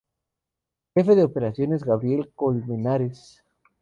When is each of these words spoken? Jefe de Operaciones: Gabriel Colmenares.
Jefe 0.95 1.13
de 1.15 1.23
Operaciones: 1.23 1.83
Gabriel 1.83 2.31
Colmenares. 2.33 3.43